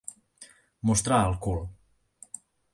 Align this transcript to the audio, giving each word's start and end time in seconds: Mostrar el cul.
Mostrar 0.91 1.21
el 1.27 1.37
cul. 1.45 1.63